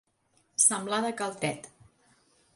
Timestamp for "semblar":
0.63-1.01